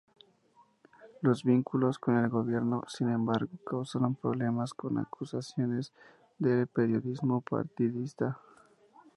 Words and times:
Los 1.21 1.43
vínculos 1.43 1.99
con 1.99 2.17
el 2.17 2.27
gobierno, 2.27 2.81
sin 2.87 3.11
embargo, 3.11 3.51
causaron 3.63 4.15
problemas, 4.15 4.73
con 4.73 4.97
acusaciones 4.97 5.93
de 6.39 6.65
periodismo 6.65 7.41
partidista. 7.41 8.39